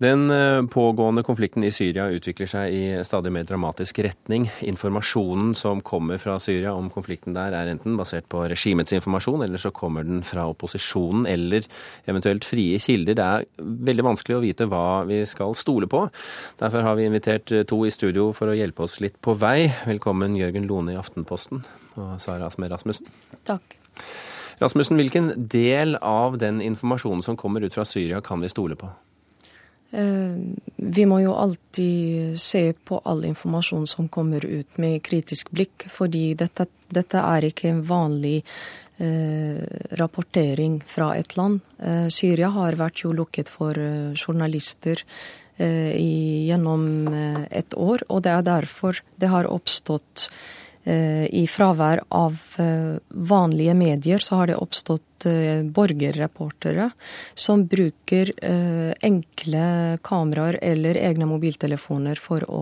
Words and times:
Den 0.00 0.30
eh, 0.30 0.66
pågående 0.66 1.22
konflikten 1.22 1.64
i 1.64 1.70
Syria 1.70 2.06
utvikler 2.08 2.48
seg 2.48 2.72
i 2.72 2.84
stadig 3.04 3.28
mer 3.34 3.44
dramatisk 3.44 3.98
retning. 4.00 4.46
Informasjonen 4.64 5.50
som 5.58 5.82
kommer 5.84 6.16
fra 6.22 6.38
Syria 6.40 6.72
om 6.72 6.88
konflikten 6.88 7.36
der, 7.36 7.52
er 7.52 7.68
enten 7.68 7.98
basert 8.00 8.24
på 8.32 8.40
regimets 8.48 8.94
informasjon, 8.96 9.44
eller 9.44 9.60
så 9.60 9.68
kommer 9.76 10.06
den 10.08 10.22
fra 10.24 10.46
opposisjonen 10.48 11.26
eller 11.28 11.68
eventuelt 12.08 12.48
frie 12.48 12.78
kilder. 12.80 13.18
Det 13.18 13.26
er 13.26 13.44
veldig 13.90 14.06
vanskelig 14.08 14.38
å 14.38 14.40
vite 14.46 14.70
hva 14.72 15.02
vi 15.10 15.20
skal 15.28 15.52
stole 15.58 15.90
på. 15.90 16.06
Derfor 16.64 16.88
har 16.88 16.96
vi 16.96 17.04
invitert 17.10 17.52
to 17.68 17.82
i 17.84 17.92
studio 17.92 18.30
for 18.32 18.48
å 18.48 18.56
hjelpe 18.56 18.88
oss 18.88 19.02
litt 19.04 19.20
på 19.20 19.36
vei. 19.36 19.68
Velkommen 19.84 20.40
Jørgen 20.40 20.64
Lone 20.70 20.96
i 20.96 20.98
Aftenposten 21.02 21.60
og 22.00 22.16
Sara 22.24 22.48
Asmer 22.48 22.72
Rasmussen. 22.72 23.12
Takk. 23.44 23.76
Rasmussen, 24.64 24.96
hvilken 24.96 25.30
del 25.52 26.00
av 26.00 26.40
den 26.40 26.64
informasjonen 26.64 27.20
som 27.28 27.36
kommer 27.36 27.68
ut 27.68 27.76
fra 27.76 27.84
Syria, 27.84 28.24
kan 28.24 28.40
vi 28.40 28.48
stole 28.48 28.80
på? 28.80 28.88
Eh, 29.90 30.36
vi 30.76 31.06
må 31.06 31.18
jo 31.24 31.34
alltid 31.34 32.38
se 32.40 32.72
på 32.72 33.00
all 33.04 33.24
informasjon 33.24 33.86
som 33.90 34.08
kommer 34.08 34.44
ut 34.46 34.78
med 34.78 35.02
kritisk 35.02 35.50
blikk, 35.50 35.88
fordi 35.90 36.34
dette, 36.38 36.68
dette 36.88 37.18
er 37.18 37.48
ikke 37.48 37.72
en 37.72 37.82
vanlig 37.86 38.36
eh, 39.02 39.58
rapportering 39.98 40.78
fra 40.86 41.12
et 41.18 41.34
land. 41.36 41.60
Eh, 41.82 42.06
Syria 42.12 42.52
har 42.54 42.78
vært 42.78 43.02
jo 43.04 43.14
lukket 43.16 43.50
for 43.52 43.76
journalister 44.14 45.04
gjennom 45.60 47.12
et 47.52 47.74
år, 47.76 48.00
og 48.08 48.22
det 48.24 48.30
er 48.32 48.44
derfor 48.46 48.96
det 49.20 49.28
har 49.28 49.44
oppstått 49.44 50.30
i 50.84 51.42
fravær 51.50 52.00
av 52.08 52.38
vanlige 53.08 53.74
medier 53.76 54.22
så 54.24 54.38
har 54.40 54.48
det 54.48 54.56
oppstått 54.56 55.10
Eh, 55.26 55.62
borgerreportere 55.62 56.90
som 57.34 57.66
bruker 57.66 58.30
eh, 58.42 58.92
enkle 59.00 59.98
kameraer 60.02 60.58
eller 60.62 60.96
egne 60.96 61.26
mobiltelefoner 61.28 62.16
for 62.16 62.46
å 62.48 62.60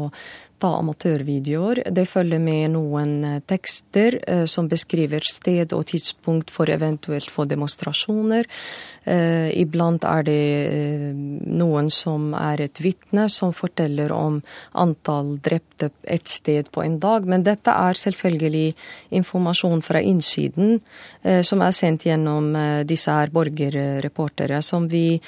ta 0.61 0.75
amatørvideoer. 0.81 1.83
Det 1.95 2.07
følger 2.09 2.43
med 2.43 2.75
noen 2.77 3.15
eh, 3.25 3.41
tekster 3.49 4.19
som 4.51 4.69
beskriver 4.69 5.25
sted 5.25 5.73
og 5.77 5.87
tidspunkt 5.91 6.53
for 6.53 6.71
eventuelt 6.71 7.31
for 7.31 7.49
demonstrasjoner. 7.49 8.49
Iblant 9.09 10.05
er 10.05 10.25
det 10.27 11.15
noen 11.49 11.87
som 11.89 12.35
er 12.37 12.61
et 12.67 12.81
vitne, 12.85 13.25
som 13.33 13.55
forteller 13.57 14.13
om 14.13 14.43
antall 14.77 15.31
drepte 15.41 15.89
et 16.05 16.29
sted 16.29 16.69
på 16.75 16.83
en 16.85 16.99
dag. 17.01 17.25
Men 17.25 17.47
dette 17.47 17.73
er 17.73 17.97
selvfølgelig 17.97 18.75
informasjon 19.17 19.81
fra 19.87 20.03
innsiden 20.05 20.77
som 21.25 21.65
er 21.65 21.73
sendt 21.73 22.05
gjennom 22.05 22.53
Eh, 22.79 22.85
disse 22.87 23.11
her 23.13 23.33
borgerreportere, 23.33 24.63
som 24.63 24.89
vi 24.89 25.21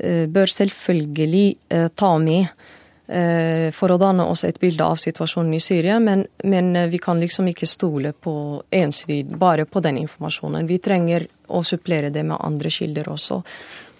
eh, 0.00 0.26
bør 0.28 0.50
selvfølgelig 0.52 1.46
eh, 1.68 1.88
ta 1.94 2.16
med 2.18 2.46
for 3.06 3.92
å 3.94 3.98
danne 4.02 4.24
oss 4.26 4.42
et 4.48 4.56
bilde 4.58 4.82
av 4.82 4.98
situasjonen 4.98 5.52
i 5.54 5.60
Syria, 5.62 6.00
men, 6.02 6.24
men 6.42 6.74
vi 6.90 6.98
kan 6.98 7.20
liksom 7.22 7.46
ikke 7.52 7.68
stole 7.70 8.10
på 8.10 8.32
ensidig 8.74 9.38
bare 9.38 9.62
på 9.70 9.78
den 9.84 10.00
informasjonen. 10.00 10.66
Vi 10.66 10.80
trenger 10.82 11.28
å 11.54 11.62
supplere 11.62 12.10
det 12.10 12.24
med 12.26 12.40
andre 12.42 12.72
kilder 12.74 13.12
også. 13.12 13.40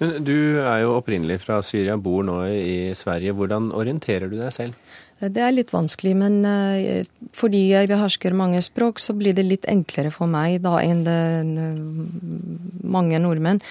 Men 0.01 0.17
du 0.27 0.59
er 0.61 0.83
jo 0.83 0.97
opprinnelig 0.99 1.39
fra 1.45 1.61
Syria, 1.63 1.97
bor 1.97 2.27
nå 2.27 2.41
i 2.51 2.79
Sverige. 2.99 3.37
Hvordan 3.37 3.71
orienterer 3.79 4.27
du 4.33 4.41
deg 4.41 4.53
selv? 4.53 4.75
Det 5.17 5.41
er 5.41 5.55
litt 5.55 5.71
vanskelig, 5.73 6.13
men 6.21 6.43
uh, 6.45 7.05
fordi 7.37 7.63
jeg 7.71 7.89
behersker 7.89 8.37
mange 8.37 8.61
språk, 8.65 9.01
så 9.01 9.15
blir 9.17 9.37
det 9.37 9.47
litt 9.47 9.65
enklere 9.71 10.11
for 10.13 10.29
meg 10.29 10.59
da 10.65 10.75
enn 10.85 11.07
uh, 11.09 11.71
mange 12.85 13.21
nordmenn. 13.25 13.63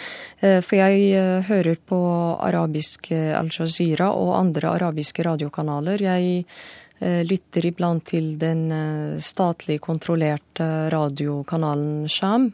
Uh, 0.42 0.58
for 0.66 0.80
jeg 0.80 1.44
hører 1.50 1.78
på 1.86 2.00
arabisk 2.48 3.12
Al 3.14 3.54
Jazeera 3.54 4.10
og 4.18 4.34
andre 4.40 4.74
arabiske 4.74 5.28
radiokanaler. 5.28 6.02
Jeg 6.08 6.46
Eh, 6.46 6.85
lytter 7.00 7.66
iblant 7.68 8.06
til 8.08 8.36
den 8.40 8.72
eh, 8.72 9.20
statlig 9.20 9.82
kontrollerte 9.84 10.90
radiokanalen 10.94 12.08
Sham, 12.10 12.52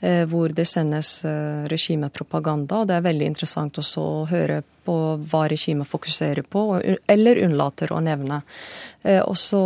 eh, 0.00 0.24
hvor 0.30 0.54
det 0.54 0.66
sendes 0.66 1.20
regimepropaganda. 1.70 2.84
Det 2.84 2.96
er 2.96 3.06
veldig 3.06 3.28
interessant 3.32 3.78
også 3.78 4.04
å 4.04 4.24
høre 4.30 4.62
på 4.84 4.96
hva 5.30 5.44
regimet 5.48 5.88
fokuserer 5.88 6.44
på, 6.44 6.64
eller 7.08 7.40
unnlater 7.46 7.94
å 7.94 8.02
nevne. 8.04 8.42
Og 9.24 9.36
så 9.40 9.62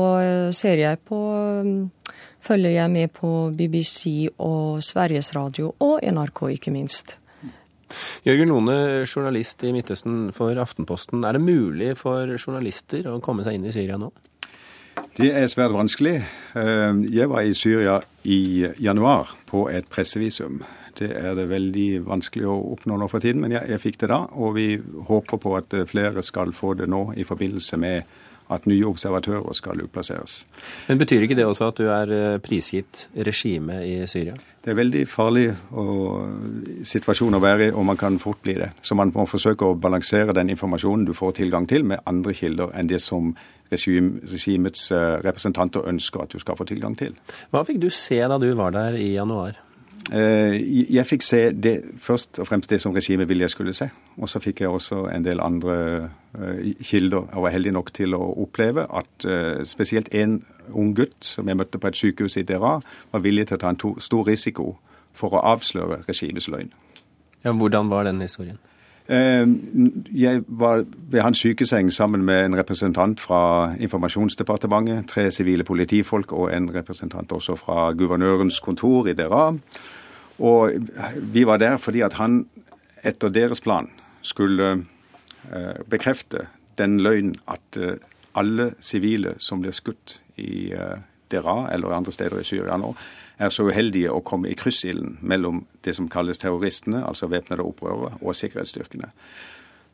ser 0.54 0.78
jeg 0.78 1.00
på 1.08 1.18
følger 2.38 2.76
jeg 2.76 2.92
med 2.92 3.12
på 3.16 3.30
BBC 3.50 4.28
og 4.38 4.78
Sveriges 4.84 5.32
Radio, 5.34 5.72
og 5.82 6.04
NRK 6.06 6.44
ikke 6.54 6.74
minst. 6.74 7.16
Jørgen 8.26 8.52
Lone, 8.52 8.78
journalist 9.06 9.62
i 9.64 9.72
Midtøsten 9.74 10.28
for 10.36 10.56
Aftenposten. 10.60 11.24
Er 11.24 11.38
det 11.38 11.44
mulig 11.44 11.94
for 12.00 12.36
journalister 12.38 13.08
å 13.10 13.18
komme 13.24 13.46
seg 13.46 13.58
inn 13.58 13.68
i 13.68 13.74
Syria 13.74 13.98
nå? 14.00 14.10
Det 15.18 15.30
er 15.34 15.46
svært 15.50 15.74
vanskelig. 15.74 16.16
Eh, 16.58 17.00
jeg 17.14 17.30
var 17.30 17.46
i 17.46 17.54
Syria 17.54 17.98
i 18.26 18.66
januar 18.82 19.34
på 19.48 19.66
et 19.70 19.88
pressevisum. 19.90 20.62
Det 20.98 21.12
er 21.14 21.36
det 21.38 21.46
veldig 21.50 22.04
vanskelig 22.08 22.46
å 22.50 22.56
oppnå 22.74 22.96
nå 22.98 23.06
for 23.10 23.22
tiden, 23.22 23.44
men 23.44 23.54
jeg, 23.54 23.70
jeg 23.70 23.82
fikk 23.84 24.00
det 24.02 24.10
da. 24.10 24.24
Og 24.34 24.56
vi 24.58 24.68
håper 25.10 25.42
på 25.42 25.54
at 25.58 25.76
flere 25.90 26.24
skal 26.26 26.54
få 26.56 26.74
det 26.78 26.90
nå 26.90 27.12
i 27.16 27.26
forbindelse 27.26 27.78
med 27.78 28.16
at 28.48 28.66
nye 28.68 28.86
observatører 28.88 29.56
skal 29.56 29.82
utplasseres. 29.84 30.42
Men 30.88 31.00
Betyr 31.00 31.26
ikke 31.26 31.36
det 31.38 31.46
også 31.46 31.68
at 31.68 31.80
du 31.80 31.88
er 31.92 32.14
eh, 32.14 32.38
prisgitt 32.42 33.08
regimet 33.14 33.84
i 33.84 33.98
Syria? 34.10 34.38
Det 34.68 34.74
er 34.74 34.82
veldig 34.82 35.02
farlig 35.08 35.46
situasjon 36.84 37.38
å 37.38 37.40
være 37.40 37.70
i, 37.70 37.72
og 37.72 37.86
man 37.88 37.96
kan 37.96 38.18
fort 38.20 38.42
bli 38.44 38.52
det. 38.58 38.66
Så 38.84 38.92
man 38.98 39.08
må 39.14 39.24
forsøke 39.24 39.64
å 39.64 39.78
balansere 39.80 40.34
den 40.36 40.50
informasjonen 40.52 41.06
du 41.08 41.14
får 41.16 41.38
tilgang 41.38 41.64
til, 41.70 41.86
med 41.88 42.02
andre 42.04 42.34
kilder 42.36 42.74
enn 42.76 42.90
det 42.90 42.98
som 43.00 43.30
regimets 43.72 44.90
eh, 44.92 45.14
representanter 45.24 45.88
ønsker 45.88 46.20
at 46.20 46.36
du 46.36 46.44
skal 46.44 46.60
få 46.60 46.68
tilgang 46.68 46.98
til. 47.00 47.16
Hva 47.48 47.64
fikk 47.64 47.80
du 47.80 47.88
se 47.88 48.20
da 48.20 48.36
du 48.36 48.50
var 48.60 48.76
der 48.76 49.00
i 49.00 49.14
januar? 49.14 49.56
Eh, 50.12 50.60
jeg 50.92 51.06
fikk 51.14 51.24
se 51.24 51.42
det, 51.56 51.74
først 52.04 52.42
og 52.44 52.50
fremst 52.52 52.68
det 52.68 52.82
som 52.84 52.92
regimet 52.92 53.28
ville 53.32 53.48
jeg 53.48 53.56
skulle 53.56 53.72
se. 53.72 53.88
Og 54.20 54.28
så 54.28 54.44
fikk 54.44 54.66
jeg 54.66 54.68
også 54.68 55.06
en 55.14 55.24
del 55.24 55.40
andre 55.40 56.10
kilder. 56.84 57.28
Jeg 57.34 57.42
var 57.42 57.54
heldig 57.54 57.72
nok 57.74 57.92
til 57.96 58.14
å 58.14 58.22
oppleve 58.44 58.86
at 58.86 59.26
uh, 59.26 59.64
spesielt 59.66 60.12
en 60.14 60.38
ung 60.72 60.94
gutt 60.96 61.24
som 61.24 61.48
jeg 61.48 61.58
møtte 61.58 61.80
på 61.80 61.90
et 61.90 61.98
sykehus 61.98 62.38
i 62.40 62.46
Dera, 62.48 62.78
var 63.12 63.24
villig 63.24 63.48
til 63.48 63.58
å 63.58 63.62
ta 63.62 63.72
en 63.72 63.80
to, 63.80 63.94
stor 64.00 64.26
risiko 64.28 64.74
for 65.16 65.34
å 65.34 65.44
avsløre 65.54 66.02
regimets 66.08 66.48
løgn. 66.52 66.70
Ja, 67.44 67.52
hvordan 67.52 67.90
var 67.90 68.04
den 68.04 68.20
historien? 68.20 68.58
Jeg 69.08 70.42
var 70.48 70.84
ved 71.10 71.20
hans 71.20 71.38
sykeseng 71.38 71.92
sammen 71.92 72.24
med 72.24 72.44
en 72.44 72.56
representant 72.58 73.20
fra 73.20 73.72
Informasjonsdepartementet, 73.80 75.06
tre 75.08 75.30
sivile 75.30 75.64
politifolk 75.64 76.32
og 76.32 76.52
en 76.52 76.68
representant 76.74 77.32
også 77.32 77.56
fra 77.56 77.92
guvernørens 77.96 78.60
kontor 78.60 79.08
i 79.08 79.14
Dera. 79.16 79.54
Og 80.38 80.72
vi 81.32 81.46
var 81.46 81.56
der 81.56 81.76
fordi 81.76 82.00
at 82.00 82.12
han 82.12 82.46
etter 83.04 83.28
deres 83.28 83.60
plan 83.60 83.88
skulle 84.22 84.70
eh, 84.72 84.84
bekrefte 85.88 86.46
den 86.78 87.00
løgnen 87.02 87.36
at 87.50 87.76
eh, 87.76 87.98
alle 88.38 88.72
sivile 88.80 89.34
som 89.42 89.62
blir 89.62 89.74
skutt 89.74 90.20
i 90.36 90.72
eh, 90.72 90.98
Dera 91.28 91.68
eller 91.74 91.92
andre 91.92 92.12
steder 92.14 92.40
i 92.40 92.46
Syria 92.46 92.78
nå, 92.80 92.94
er 93.38 93.52
så 93.52 93.66
uheldige 93.68 94.12
å 94.14 94.22
komme 94.24 94.48
i 94.50 94.56
kryssilden 94.58 95.18
mellom 95.20 95.64
det 95.84 95.94
som 95.94 96.08
kalles 96.10 96.40
terroristene, 96.40 97.02
altså 97.04 97.28
væpnede 97.28 97.62
opprørere, 97.62 98.16
og 98.22 98.34
sikkerhetsstyrkene. 98.34 99.10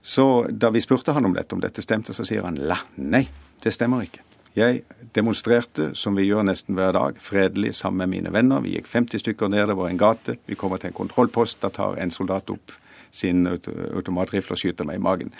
Så 0.05 0.47
da 0.49 0.71
vi 0.71 0.85
spurte 0.85 1.13
han 1.17 1.27
om 1.27 1.35
dette, 1.35 1.57
om 1.57 1.65
dette 1.65 1.83
stemte, 1.83 2.15
så 2.15 2.25
sier 2.29 2.47
han 2.47 2.61
la, 2.61 2.79
nei, 2.97 3.25
det 3.65 3.73
stemmer 3.75 4.07
ikke. 4.07 4.23
Jeg 4.55 4.85
demonstrerte, 5.17 5.91
som 5.99 6.15
vi 6.15 6.29
gjør 6.29 6.47
nesten 6.47 6.79
hver 6.79 6.95
dag, 6.95 7.19
fredelig 7.19 7.75
sammen 7.81 8.05
med 8.05 8.13
mine 8.13 8.33
venner. 8.33 8.63
Vi 8.63 8.77
gikk 8.77 8.87
50 8.93 9.25
stykker 9.25 9.51
ned, 9.51 9.67
det 9.73 9.77
var 9.81 9.91
en 9.91 9.99
gate. 9.99 10.37
Vi 10.47 10.55
kommer 10.61 10.79
til 10.79 10.93
en 10.93 11.01
kontrollpost. 11.01 11.59
Da 11.65 11.73
tar 11.75 11.99
en 11.99 12.15
soldat 12.15 12.53
opp 12.55 12.77
sin 13.15 13.47
automatrifle 13.47 14.57
og 14.57 14.61
skyter 14.61 14.89
meg 14.89 15.01
i 15.01 15.05
magen. 15.05 15.33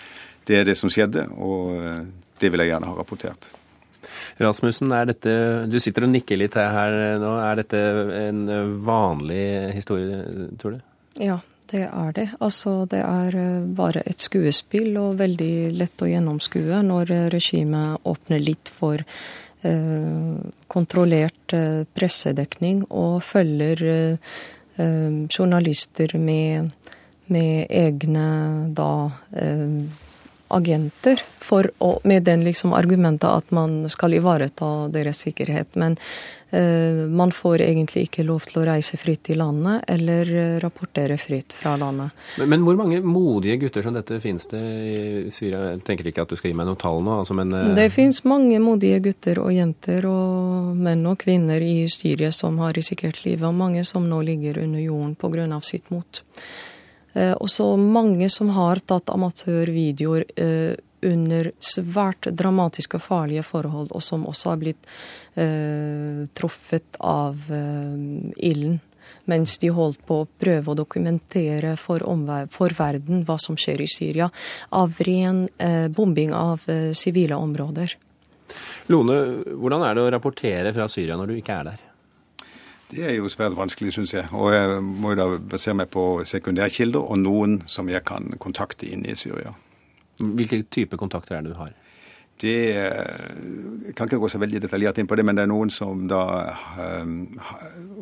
Det 0.45 0.59
er 0.59 0.67
det 0.67 0.77
som 0.79 0.91
skjedde, 0.93 1.27
og 1.35 1.75
eh, 1.79 2.01
det 2.41 2.51
vil 2.51 2.63
jeg 2.63 2.73
gjerne 2.73 2.91
ha 2.91 2.97
rapportert. 2.97 3.49
Rasmussen, 4.39 4.91
er 4.93 5.09
dette, 5.09 5.33
du 5.71 5.79
sitter 5.81 6.05
og 6.05 6.11
nikker 6.13 6.37
litt 6.37 6.55
her 6.59 7.17
nå. 7.19 7.31
Er 7.41 7.57
dette 7.57 7.81
en 8.19 8.43
vanlig 8.85 9.73
historie, 9.73 10.19
tror 10.61 10.75
du? 10.75 10.83
Ja, 11.23 11.39
det 11.71 11.87
er 11.87 12.11
det. 12.13 12.27
Altså, 12.43 12.83
det 12.89 13.01
er 13.01 13.39
eh, 13.39 13.65
bare 13.77 14.03
et 14.05 14.21
skuespill 14.21 14.93
og 15.01 15.17
veldig 15.23 15.73
lett 15.75 16.03
å 16.05 16.11
gjennomskue 16.11 16.83
når 16.85 17.15
regimet 17.33 18.05
åpner 18.05 18.43
litt 18.43 18.69
for 18.69 19.01
eh, 19.65 20.35
kontrollert 20.67 21.53
eh, 21.53 21.83
pressedekning 21.97 22.85
og 22.89 23.23
følger 23.23 23.85
eh, 23.89 24.35
eh 24.77 25.11
journalister 25.31 26.17
med, 26.19 26.71
med 27.31 27.67
egne 27.69 28.27
da 28.75 28.89
eh, 29.35 30.01
agenter 30.47 31.21
å, 31.77 31.99
med 32.03 32.23
den 32.23 32.43
liksom 32.45 32.73
argumentet 32.73 33.29
at 33.29 33.51
man 33.53 33.83
skal 33.89 34.13
ivareta 34.17 34.87
deres 34.93 35.23
sikkerhet. 35.25 35.75
Men 35.79 35.97
eh, 36.49 37.05
man 37.09 37.31
får 37.33 37.63
egentlig 37.65 38.05
ikke 38.07 38.25
lov 38.25 38.45
til 38.49 38.61
å 38.61 38.65
reise 38.67 38.97
fritt 38.97 39.29
i 39.33 39.37
landet 39.37 39.85
eller 39.91 40.31
eh, 40.31 40.57
rapportere 40.61 41.17
fritt 41.21 41.53
fra 41.53 41.75
landet. 41.81 42.13
Men, 42.39 42.49
men, 42.53 42.65
hvor 42.67 42.77
mange 42.79 43.01
modige 43.01 43.57
gutter 43.65 43.85
som 43.85 43.97
dette 43.97 44.19
finnes 44.23 44.47
det 44.51 44.61
i 44.61 44.99
Syria? 45.33 45.63
Jeg 45.73 45.83
tenker 45.87 46.11
ikke 46.11 46.25
at 46.25 46.33
du 46.33 46.39
skal 46.39 46.51
gi 46.51 46.57
meg 46.57 46.69
noen 46.69 46.81
tall 46.81 47.01
nå, 47.05 47.19
altså, 47.23 47.37
men 47.37 47.53
eh... 47.53 47.73
Det 47.77 47.89
finnes 47.93 48.21
mange 48.29 48.61
modige 48.63 49.01
gutter 49.09 49.41
og 49.43 49.53
jenter 49.53 50.05
og 50.09 50.77
menn 50.77 51.05
og 51.09 51.19
kvinner 51.25 51.61
i 51.61 51.89
Syria 51.91 52.31
som 52.35 52.61
har 52.63 52.77
risikert 52.77 53.23
livet, 53.25 53.47
og 53.49 53.57
mange 53.57 53.85
som 53.87 54.05
nå 54.09 54.21
ligger 54.25 54.61
under 54.63 54.81
jorden 54.81 55.17
pga. 55.19 55.61
sitt 55.65 55.89
mot. 55.93 56.23
Eh, 57.15 57.33
og 57.33 57.49
så 57.49 57.71
mange 57.79 58.29
som 58.29 58.51
har 58.55 58.81
tatt 58.83 59.09
amatørvideoer 59.13 60.27
eh, 60.35 60.75
under 61.05 61.51
svært 61.59 62.29
dramatiske 62.33 62.99
og 62.99 63.05
farlige 63.05 63.45
forhold, 63.45 63.93
og 63.95 64.03
som 64.03 64.25
også 64.27 64.51
har 64.51 64.59
blitt 64.61 64.89
eh, 65.39 66.25
truffet 66.35 66.99
av 66.99 67.47
eh, 67.53 68.35
ilden. 68.49 68.81
Mens 69.29 69.55
de 69.61 69.69
holdt 69.73 70.01
på 70.05 70.19
å 70.21 70.27
prøve 70.41 70.71
å 70.71 70.77
dokumentere 70.77 71.75
for, 71.81 72.01
for 72.53 72.73
verden 72.77 73.23
hva 73.25 73.37
som 73.41 73.57
skjer 73.57 73.81
i 73.81 73.89
Syria. 73.89 74.29
Av 74.77 75.01
ren 75.05 75.45
eh, 75.57 75.87
bombing 75.93 76.33
av 76.33 76.65
sivile 76.97 77.37
områder. 77.37 77.97
Lone, 78.93 79.17
hvordan 79.57 79.85
er 79.85 79.97
det 79.97 80.05
å 80.05 80.13
rapportere 80.13 80.73
fra 80.73 80.89
Syria 80.91 81.17
når 81.17 81.31
du 81.31 81.37
ikke 81.39 81.57
er 81.57 81.69
der? 81.71 81.83
Det 82.91 83.01
er 83.03 83.15
jo 83.17 83.29
svært 83.31 83.55
vanskelig, 83.57 83.93
syns 83.95 84.13
jeg. 84.13 84.27
Og 84.37 84.53
jeg 84.53 84.81
må 84.83 85.13
jo 85.13 85.19
da 85.19 85.25
basere 85.53 85.77
meg 85.79 85.89
på 85.93 86.23
sekundærkilder 86.27 87.01
og 87.01 87.17
noen 87.21 87.61
som 87.69 87.89
jeg 87.89 88.05
kan 88.05 88.29
kontakte 88.41 88.89
inn 88.91 89.05
i 89.07 89.15
Syria. 89.17 89.55
Hvilke 90.19 90.61
type 90.71 90.97
kontakter 90.97 91.37
er 91.37 91.45
det 91.45 91.55
du 91.55 91.59
har? 91.59 91.73
Det 92.41 92.57
jeg 92.75 93.95
kan 93.95 94.09
ikke 94.09 94.19
gå 94.19 94.29
så 94.29 94.41
veldig 94.43 94.61
detaljert 94.65 94.99
inn 94.99 95.07
på 95.07 95.15
det, 95.15 95.23
men 95.25 95.37
det 95.37 95.45
er 95.45 95.51
noen 95.51 95.71
som 95.71 96.03
da 96.11 96.21
um, 96.75 97.23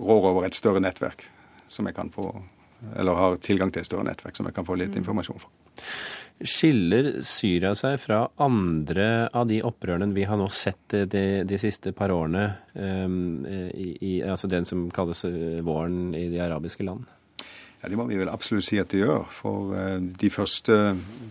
rår 0.02 0.30
over 0.32 0.48
et 0.48 0.58
større 0.58 0.82
nettverk 0.82 1.28
som 1.70 1.88
jeg 1.90 1.96
kan 1.98 2.12
få 2.14 2.34
Eller 3.00 3.16
har 3.16 3.36
tilgang 3.40 3.72
til 3.72 3.80
et 3.80 3.88
større 3.88 4.04
nettverk 4.04 4.36
som 4.36 4.46
jeg 4.46 4.54
kan 4.54 4.66
få 4.68 4.76
litt 4.76 4.96
informasjon 5.00 5.40
fra. 5.40 5.50
Skiller 6.44 7.22
Syria 7.24 7.72
seg 7.78 7.96
fra 8.04 8.26
andre 8.44 9.30
av 9.32 9.48
de 9.48 9.62
opprørene 9.64 10.16
vi 10.16 10.26
har 10.28 10.40
nå 10.40 10.50
sett 10.52 10.96
de, 11.10 11.26
de 11.48 11.60
siste 11.62 11.94
par 11.96 12.12
årene, 12.12 12.46
um, 12.76 13.46
i, 13.48 13.94
i, 13.96 14.14
altså 14.28 14.50
den 14.52 14.68
som 14.68 14.90
kalles 14.94 15.24
eh, 15.30 15.62
våren 15.64 16.12
i 16.18 16.28
de 16.34 16.42
arabiske 16.44 16.84
land? 16.84 17.08
Ja, 17.82 17.90
Det 17.90 18.00
må 18.00 18.08
vi 18.08 18.20
vel 18.20 18.32
absolutt 18.32 18.68
si 18.68 18.80
at 18.80 18.92
det 18.92 19.04
gjør. 19.04 19.24
For 19.32 19.72
uh, 19.72 19.98
de 20.00 20.32
første 20.34 20.78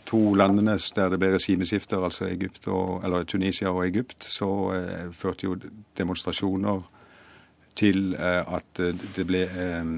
to 0.09 0.23
landene 0.39 0.79
der 0.97 1.13
det 1.13 1.21
ble 1.21 1.35
regimeskifter, 1.37 2.01
altså 2.01 2.31
Egypt 2.31 2.69
og, 2.73 3.03
eller 3.05 3.29
Tunisia 3.29 3.73
og 3.73 3.85
Egypt, 3.87 4.25
så 4.25 4.51
uh, 4.73 5.13
førte 5.13 5.49
jo 5.49 5.59
demonstrasjoner 5.99 6.83
til 7.79 8.15
eh, 8.15 8.55
at 8.55 8.81
eh, 8.81 8.93
det 9.17 9.25
ble 9.29 9.43
eh, 9.49 9.93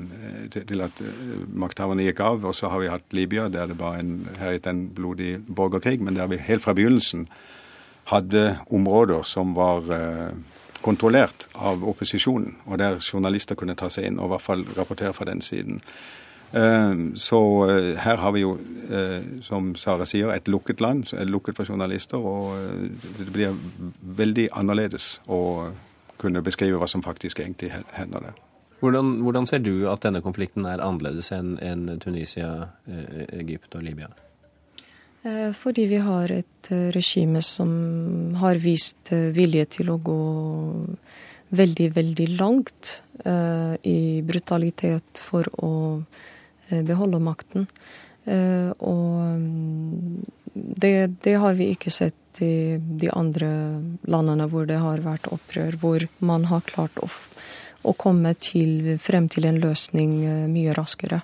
til 0.55 0.85
at 0.85 1.03
makthaverne 1.51 2.07
gikk 2.07 2.23
av. 2.25 2.47
Og 2.47 2.57
så 2.57 2.71
har 2.73 2.83
vi 2.83 2.91
hatt 2.93 3.17
Libya, 3.17 3.49
der 3.53 3.71
det 3.71 3.79
var 3.81 3.99
en, 4.01 4.17
herjet 4.39 4.69
en 4.71 4.87
blodig 4.95 5.39
borgerkrig, 5.47 6.01
men 6.03 6.19
der 6.19 6.31
vi 6.31 6.41
helt 6.43 6.65
fra 6.65 6.75
begynnelsen 6.77 7.29
hadde 8.11 8.59
områder 8.69 9.23
som 9.25 9.55
var 9.57 9.87
kontrollert 10.85 11.47
av 11.57 11.81
opposisjonen, 11.89 12.59
og 12.69 12.77
der 12.77 12.99
journalister 13.01 13.57
kunne 13.57 13.73
ta 13.81 13.89
seg 13.89 14.11
inn 14.11 14.19
og 14.19 14.27
i 14.27 14.33
hvert 14.35 14.45
fall 14.45 14.65
rapportere 14.77 15.15
fra 15.17 15.25
den 15.25 15.41
siden. 15.41 15.79
Så 17.17 17.39
her 17.97 18.21
har 18.21 18.35
vi 18.37 18.43
jo, 18.43 18.59
som 19.43 19.73
Sara 19.81 20.05
sier, 20.05 20.35
et 20.35 20.53
lukket 20.53 20.85
land, 20.85 21.09
et 21.17 21.33
lukket 21.33 21.57
for 21.57 21.65
journalister. 21.65 22.21
Og 22.21 22.61
det 23.17 23.33
blir 23.33 23.57
veldig 24.21 24.51
annerledes 24.53 25.09
å 25.25 25.41
kunne 26.25 26.43
beskrive 26.45 26.81
hva 26.81 26.89
som 26.91 27.05
faktisk 27.05 27.41
egentlig 27.45 27.71
hender 27.95 28.31
der. 28.31 28.43
Hvordan, 28.85 29.21
hvordan, 29.25 29.47
ser 29.47 29.63
du 29.65 29.87
at 29.89 30.03
denne 30.05 30.21
konflikten 30.21 30.67
er 30.69 30.83
annerledes 30.83 31.31
enn 31.33 31.55
en 31.65 31.87
Tunisia, 32.03 32.51
eh, 32.91 33.25
Egypt 33.41 33.77
og 33.79 33.85
Libya? 33.87 34.11
Eh, 35.25 35.53
fordi 35.57 35.87
vi 35.89 36.01
har 36.05 36.33
et 36.33 36.71
eh, 36.71 36.91
regime 36.93 37.41
som 37.43 38.35
har 38.43 38.61
vist 38.61 39.13
vilje 39.13 39.65
til 39.79 39.95
å 39.95 39.97
gå 39.97 40.21
veldig, 41.55 41.89
veldig 41.95 42.29
langt 42.41 43.01
i 43.25 44.21
brutalitet 44.27 45.21
for 45.23 45.47
å 45.63 45.71
beholde 46.69 47.21
makten. 47.23 47.69
Og 48.27 49.21
mm, 49.39 50.25
det, 50.83 50.97
det 51.23 51.37
har 51.39 51.55
vi 51.55 51.69
ikke 51.77 51.93
sett 51.95 52.19
i 52.43 52.79
de 52.79 53.11
andre 53.13 53.51
landene 54.11 54.49
hvor 54.51 54.67
det 54.67 54.81
har 54.83 55.05
vært 55.05 55.29
opprør, 55.33 55.77
hvor 55.81 56.07
man 56.19 56.49
har 56.51 56.65
klart 56.67 56.99
å, 57.03 57.09
å 57.85 57.95
komme 57.99 58.35
til, 58.41 58.97
frem 59.03 59.29
til 59.33 59.49
en 59.51 59.61
løsning 59.63 60.17
eh, 60.25 60.47
mye 60.51 60.75
raskere. 60.77 61.23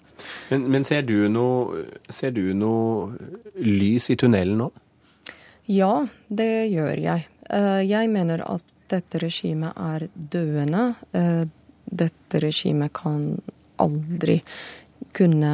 Men, 0.51 0.69
men 0.71 0.87
ser, 0.87 1.03
du 1.09 1.29
noe, 1.33 1.87
ser 2.09 2.35
du 2.37 2.53
noe 2.55 3.17
lys 3.59 4.11
i 4.13 4.19
tunnelen 4.21 4.61
nå? 4.61 4.71
Ja, 5.71 5.95
det 6.29 6.53
gjør 6.73 6.99
jeg. 6.99 7.27
Eh, 7.51 7.81
jeg 7.87 8.11
mener 8.13 8.45
at 8.47 8.77
dette 8.91 9.21
regimet 9.23 9.77
er 9.79 10.09
døende. 10.15 10.93
Eh, 11.15 11.45
dette 11.91 12.43
regimet 12.43 12.93
kan 12.95 13.35
aldri 13.81 14.41
kunne 15.17 15.53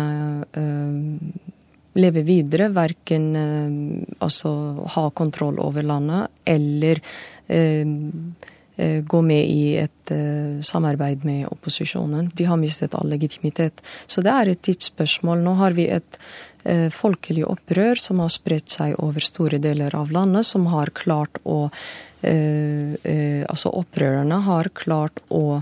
leve 1.96 2.22
videre, 2.26 2.69
verken 2.75 3.28
eh, 3.37 4.16
altså 4.25 4.52
ha 4.96 5.08
kontroll 5.16 5.60
over 5.62 5.87
landet 5.87 6.28
eller 6.44 7.00
eh, 7.46 7.87
eh, 8.76 9.00
gå 9.04 9.22
med 9.25 9.48
i 9.48 9.76
et 9.81 10.12
uh, 10.12 10.60
samarbeid 10.60 11.25
med 11.25 11.46
opposisjonen. 11.48 12.31
De 12.37 12.44
har 12.44 12.60
mistet 12.60 12.94
all 12.94 13.08
legitimitet. 13.08 13.81
Så 14.06 14.22
det 14.22 14.34
er 14.34 14.52
et 14.52 14.62
tidsspørsmål. 14.69 15.40
Nå 15.43 15.56
har 15.62 15.76
vi 15.78 15.88
et 15.90 16.19
uh, 16.69 16.90
folkelig 16.93 17.46
opprør 17.48 17.98
som 18.00 18.20
har 18.20 18.31
spredt 18.34 18.76
seg 18.76 18.98
over 19.02 19.25
store 19.25 19.58
deler 19.62 19.96
av 19.96 20.12
landet, 20.12 20.46
som 20.46 20.69
har 20.75 20.93
klart 20.94 21.40
å 21.44 21.66
uh, 21.70 22.94
Altså 23.46 23.70
opprørerne 23.76 24.38
har 24.43 24.66
klart 24.75 25.20
å 25.31 25.60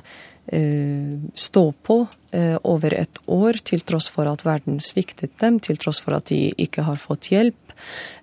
stå 1.35 1.73
på 1.83 2.07
eh, 2.33 2.57
over 2.63 2.95
et 2.95 3.19
år, 3.27 3.59
til 3.65 3.81
tross 3.81 4.11
for 4.13 4.29
at 4.29 4.45
verden 4.45 4.81
sviktet 4.81 5.33
dem, 5.41 5.59
til 5.61 5.79
tross 5.81 6.03
for 6.05 6.17
at 6.17 6.29
de 6.29 6.53
ikke 6.61 6.85
har 6.85 7.01
fått 7.01 7.31
hjelp. 7.33 7.75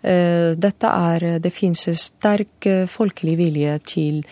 Eh, 0.02 0.54
dette 0.54 0.88
er 0.88 1.40
Det 1.40 1.54
fins 1.54 1.88
sterk 1.98 2.68
folkelig 2.88 3.38
vilje 3.38 3.80
til, 3.86 4.24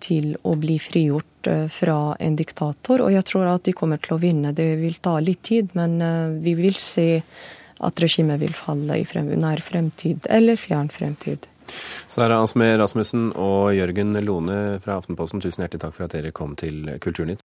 til 0.00 0.32
å 0.42 0.54
bli 0.58 0.78
frigjort 0.82 1.48
fra 1.70 2.16
en 2.18 2.36
diktator, 2.36 3.04
og 3.04 3.12
jeg 3.12 3.24
tror 3.28 3.46
at 3.52 3.64
de 3.64 3.74
kommer 3.76 4.00
til 4.02 4.16
å 4.16 4.18
vinne. 4.18 4.54
Det 4.54 4.74
vil 4.80 4.96
ta 4.98 5.18
litt 5.20 5.42
tid, 5.42 5.68
men 5.74 6.42
vi 6.42 6.56
vil 6.58 6.74
se 6.74 7.22
at 7.84 8.00
regimet 8.02 8.40
vil 8.40 8.54
falle 8.56 8.98
i 8.98 9.06
nær 9.38 9.62
fremtid 9.62 10.26
eller 10.30 10.56
fjern 10.56 10.90
fremtid. 10.90 11.46
Sara 12.08 12.38
Asmer 12.42 12.76
Rasmussen 12.78 13.30
og 13.34 13.72
Jørgen 13.74 14.14
Lone 14.24 14.80
fra 14.84 14.98
Aftenposten, 15.00 15.42
tusen 15.42 15.64
hjertelig 15.64 15.82
takk 15.86 15.96
for 15.96 16.06
at 16.06 16.14
dere 16.14 16.34
kom 16.36 16.54
til 16.60 16.94
Kulturnytt. 17.00 17.32